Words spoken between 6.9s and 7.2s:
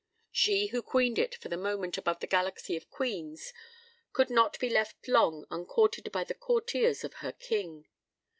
of